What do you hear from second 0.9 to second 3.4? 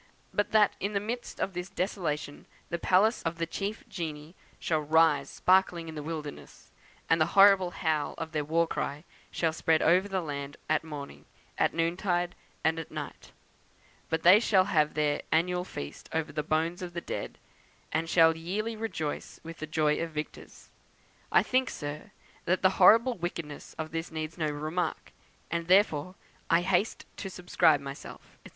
the midst of this desolation the palace of